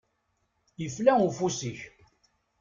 [0.85, 1.79] Ifla ufus-ik.